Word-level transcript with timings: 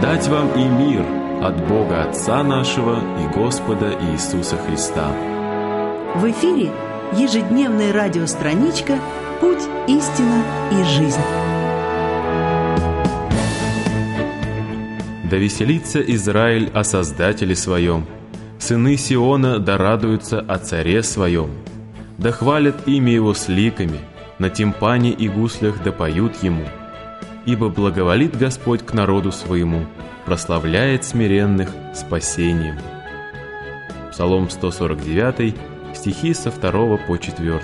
Благодать 0.00 0.28
вам 0.28 0.48
и 0.58 0.64
мир 0.64 1.04
от 1.42 1.68
Бога 1.68 2.04
Отца 2.04 2.42
нашего 2.42 3.00
и 3.22 3.34
Господа 3.34 3.92
Иисуса 4.10 4.56
Христа. 4.56 5.12
В 6.14 6.24
эфире 6.30 6.70
ежедневная 7.12 7.92
радиостраничка 7.92 8.98
«Путь, 9.42 9.62
истина 9.88 10.42
и 10.70 10.82
жизнь». 10.84 11.20
Да 15.30 15.36
веселится 15.36 16.00
Израиль 16.00 16.70
о 16.72 16.82
Создателе 16.82 17.54
своем, 17.54 18.06
сыны 18.58 18.96
Сиона 18.96 19.58
да 19.58 19.76
радуются 19.76 20.40
о 20.40 20.56
Царе 20.56 21.02
своем, 21.02 21.50
да 22.16 22.32
хвалят 22.32 22.88
имя 22.88 23.12
Его 23.12 23.34
с 23.34 23.48
ликами, 23.48 23.98
на 24.38 24.48
тимпане 24.48 25.10
и 25.10 25.28
гуслях 25.28 25.82
да 25.84 25.92
поют 25.92 26.42
Ему– 26.42 26.64
ибо 27.46 27.68
благоволит 27.68 28.36
Господь 28.36 28.82
к 28.82 28.92
народу 28.92 29.32
своему, 29.32 29.86
прославляет 30.26 31.04
смиренных 31.04 31.74
спасением. 31.94 32.78
Псалом 34.10 34.50
149, 34.50 35.54
стихи 35.94 36.34
со 36.34 36.50
2 36.50 36.96
по 36.98 37.16
4. 37.16 37.60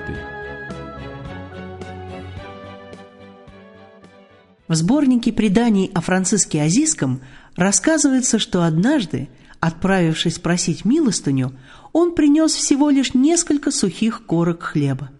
В 4.69 4.75
сборнике 4.75 5.33
преданий 5.33 5.91
о 5.95 6.01
Франциске 6.01 6.63
Азиском 6.63 7.21
рассказывается, 7.55 8.39
что 8.39 8.65
однажды, 8.65 9.29
отправившись 9.61 10.39
просить 10.39 10.85
милостыню, 10.85 11.53
он 11.93 12.15
принес 12.15 12.53
всего 12.53 12.91
лишь 12.91 13.15
несколько 13.15 13.71
сухих 13.71 14.27
корок 14.27 14.63
хлеба. 14.63 15.11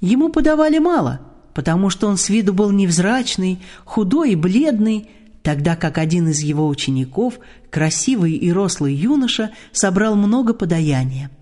Ему 0.00 0.28
подавали 0.28 0.78
мало– 0.78 1.20
потому 1.58 1.90
что 1.90 2.06
он 2.06 2.18
с 2.18 2.28
виду 2.28 2.54
был 2.54 2.70
невзрачный, 2.70 3.58
худой 3.84 4.30
и 4.30 4.36
бледный, 4.36 5.10
тогда 5.42 5.74
как 5.74 5.98
один 5.98 6.28
из 6.28 6.38
его 6.38 6.68
учеников, 6.68 7.40
красивый 7.68 8.34
и 8.34 8.52
рослый 8.52 8.94
юноша, 8.94 9.50
собрал 9.72 10.14
много 10.14 10.54
подаяния. 10.54 11.32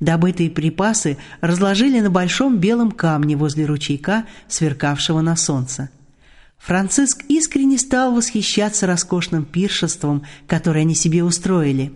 Добытые 0.00 0.50
припасы 0.50 1.18
разложили 1.40 2.00
на 2.00 2.10
большом 2.10 2.58
белом 2.58 2.90
камне 2.90 3.36
возле 3.36 3.64
ручейка, 3.64 4.24
сверкавшего 4.48 5.20
на 5.20 5.36
солнце. 5.36 5.88
Франциск 6.58 7.22
искренне 7.28 7.78
стал 7.78 8.12
восхищаться 8.12 8.88
роскошным 8.88 9.44
пиршеством, 9.44 10.24
которое 10.48 10.80
они 10.80 10.96
себе 10.96 11.22
устроили. 11.22 11.92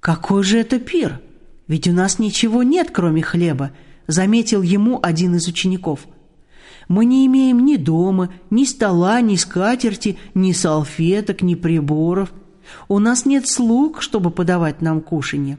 «Какой 0.00 0.44
же 0.44 0.58
это 0.58 0.78
пир? 0.78 1.18
Ведь 1.66 1.88
у 1.88 1.92
нас 1.92 2.18
ничего 2.18 2.62
нет, 2.62 2.90
кроме 2.92 3.22
хлеба»,— 3.22 3.70
заметил 4.06 4.60
ему 4.60 5.00
один 5.02 5.34
из 5.36 5.48
учеников— 5.48 6.00
мы 6.88 7.04
не 7.04 7.26
имеем 7.26 7.64
ни 7.64 7.76
дома, 7.76 8.30
ни 8.50 8.64
стола, 8.64 9.20
ни 9.20 9.36
скатерти, 9.36 10.18
ни 10.34 10.52
салфеток, 10.52 11.42
ни 11.42 11.54
приборов. 11.54 12.32
У 12.88 12.98
нас 12.98 13.24
нет 13.24 13.48
слуг, 13.48 14.02
чтобы 14.02 14.30
подавать 14.30 14.82
нам 14.82 15.00
кушанье. 15.00 15.58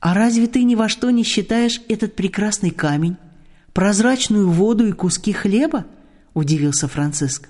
А 0.00 0.14
разве 0.14 0.46
ты 0.46 0.62
ни 0.64 0.74
во 0.74 0.88
что 0.88 1.10
не 1.10 1.22
считаешь 1.22 1.80
этот 1.88 2.14
прекрасный 2.14 2.70
камень, 2.70 3.16
прозрачную 3.72 4.48
воду 4.50 4.86
и 4.86 4.92
куски 4.92 5.32
хлеба? 5.32 5.86
Удивился 6.34 6.86
Франциск. 6.86 7.48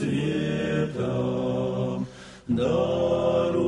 Светом 0.00 1.98
даруй 2.48 3.60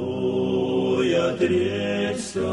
отречься 1.15 2.52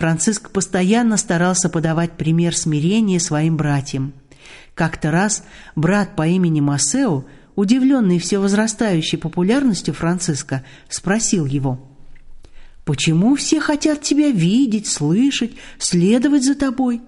Франциск 0.00 0.48
постоянно 0.48 1.18
старался 1.18 1.68
подавать 1.68 2.12
пример 2.12 2.56
смирения 2.56 3.20
своим 3.20 3.58
братьям. 3.58 4.14
Как-то 4.74 5.10
раз 5.10 5.44
брат 5.76 6.16
по 6.16 6.26
имени 6.26 6.62
Масео, 6.62 7.26
удивленный 7.54 8.18
все 8.18 8.38
возрастающей 8.38 9.18
популярностью 9.18 9.92
Франциска, 9.92 10.64
спросил 10.88 11.44
его, 11.44 11.86
«Почему 12.86 13.34
все 13.36 13.60
хотят 13.60 14.00
тебя 14.00 14.30
видеть, 14.30 14.86
слышать, 14.86 15.52
следовать 15.78 16.44
за 16.44 16.54
тобой? 16.54 17.02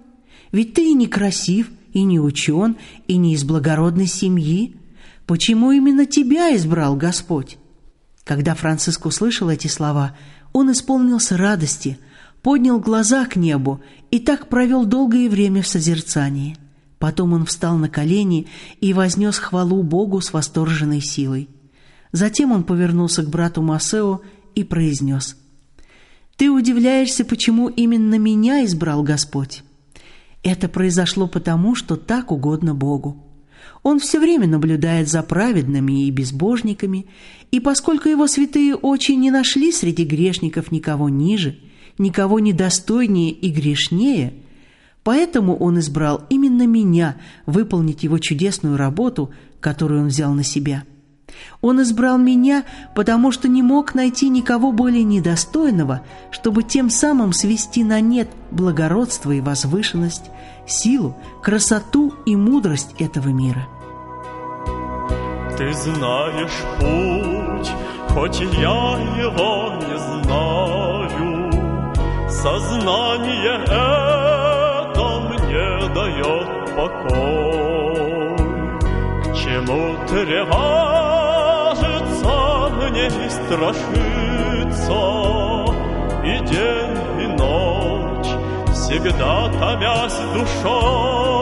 Ведь 0.52 0.74
ты 0.74 0.90
и 0.90 0.92
не 0.92 1.06
красив, 1.06 1.70
и 1.94 2.02
не 2.02 2.20
учен, 2.20 2.76
и 3.06 3.16
не 3.16 3.32
из 3.32 3.42
благородной 3.42 4.06
семьи. 4.06 4.76
Почему 5.24 5.72
именно 5.72 6.04
тебя 6.04 6.54
избрал 6.54 6.94
Господь?» 6.96 7.56
Когда 8.24 8.54
Франциск 8.54 9.06
услышал 9.06 9.48
эти 9.48 9.68
слова, 9.68 10.14
он 10.52 10.70
исполнился 10.70 11.38
радости– 11.38 11.98
поднял 12.42 12.80
глаза 12.80 13.24
к 13.26 13.36
небу 13.36 13.80
и 14.10 14.18
так 14.18 14.48
провел 14.48 14.84
долгое 14.84 15.28
время 15.28 15.62
в 15.62 15.66
созерцании. 15.66 16.56
Потом 16.98 17.32
он 17.32 17.46
встал 17.46 17.76
на 17.78 17.88
колени 17.88 18.46
и 18.80 18.92
вознес 18.92 19.38
хвалу 19.38 19.82
Богу 19.82 20.20
с 20.20 20.32
восторженной 20.32 21.00
силой. 21.00 21.48
Затем 22.12 22.52
он 22.52 22.64
повернулся 22.64 23.22
к 23.22 23.30
брату 23.30 23.62
Масео 23.62 24.20
и 24.54 24.64
произнес, 24.64 25.36
«Ты 26.36 26.50
удивляешься, 26.50 27.24
почему 27.24 27.68
именно 27.68 28.18
меня 28.18 28.64
избрал 28.64 29.02
Господь? 29.02 29.62
Это 30.42 30.68
произошло 30.68 31.26
потому, 31.28 31.74
что 31.74 31.96
так 31.96 32.30
угодно 32.32 32.74
Богу. 32.74 33.24
Он 33.82 33.98
все 33.98 34.20
время 34.20 34.46
наблюдает 34.46 35.08
за 35.08 35.22
праведными 35.22 36.06
и 36.06 36.10
безбожниками, 36.10 37.06
и 37.50 37.60
поскольку 37.60 38.08
его 38.08 38.26
святые 38.26 38.74
очи 38.74 39.12
не 39.12 39.30
нашли 39.30 39.72
среди 39.72 40.04
грешников 40.04 40.72
никого 40.72 41.08
ниже– 41.08 41.58
никого 41.98 42.40
недостойнее 42.40 43.30
и 43.30 43.50
грешнее, 43.50 44.34
поэтому 45.04 45.56
он 45.56 45.78
избрал 45.78 46.22
именно 46.28 46.66
меня 46.66 47.16
выполнить 47.46 48.02
его 48.02 48.18
чудесную 48.18 48.76
работу, 48.76 49.30
которую 49.60 50.02
он 50.02 50.08
взял 50.08 50.32
на 50.32 50.44
себя. 50.44 50.84
Он 51.60 51.80
избрал 51.82 52.18
меня, 52.18 52.64
потому 52.94 53.32
что 53.32 53.48
не 53.48 53.62
мог 53.62 53.94
найти 53.94 54.28
никого 54.28 54.72
более 54.72 55.04
недостойного, 55.04 56.02
чтобы 56.30 56.62
тем 56.62 56.90
самым 56.90 57.32
свести 57.32 57.84
на 57.84 58.00
нет 58.00 58.28
благородство 58.50 59.32
и 59.32 59.40
возвышенность, 59.40 60.30
силу, 60.66 61.16
красоту 61.42 62.14
и 62.26 62.36
мудрость 62.36 62.94
этого 62.98 63.28
мира. 63.28 63.66
Ты 65.56 65.72
знаешь 65.74 66.62
путь, 66.78 67.70
хоть 68.08 68.40
я 68.40 68.98
его 69.20 69.74
не 69.86 69.98
знаю, 70.24 71.41
Сознание 72.42 73.62
это 73.62 75.06
мне 75.30 75.68
дает 75.94 76.48
покой. 76.74 78.34
К 79.20 79.26
чему 79.36 79.82
тревожиться 80.08 81.06
мне 82.78 83.06
и 83.06 83.30
страшиться, 83.30 85.00
И 86.24 86.34
день, 86.50 86.98
и 87.20 87.26
ночь, 87.38 88.32
всегда 88.72 89.32
томясь 89.60 90.20
душой. 90.34 91.41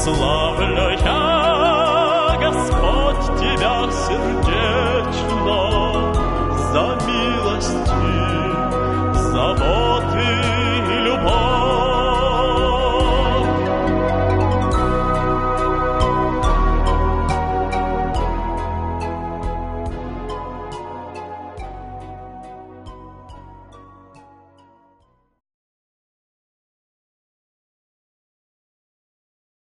И 0.00 0.02
славлю 0.02 0.88
я, 1.04 2.38
Господь, 2.40 3.38
Тебя 3.38 3.90
сердечно, 3.92 4.49